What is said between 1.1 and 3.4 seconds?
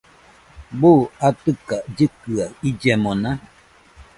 atɨka llɨkɨa illemona?